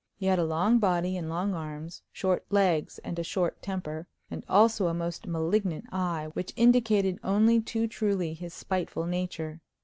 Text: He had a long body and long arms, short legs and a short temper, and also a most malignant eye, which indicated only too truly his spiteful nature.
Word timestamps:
He 0.15 0.25
had 0.25 0.39
a 0.39 0.43
long 0.43 0.79
body 0.79 1.15
and 1.15 1.29
long 1.29 1.53
arms, 1.53 2.01
short 2.11 2.43
legs 2.49 2.97
and 3.03 3.19
a 3.19 3.23
short 3.23 3.61
temper, 3.61 4.07
and 4.31 4.43
also 4.49 4.87
a 4.87 4.95
most 4.95 5.27
malignant 5.27 5.85
eye, 5.93 6.29
which 6.33 6.53
indicated 6.55 7.19
only 7.23 7.61
too 7.61 7.87
truly 7.87 8.33
his 8.33 8.51
spiteful 8.51 9.05
nature. 9.05 9.61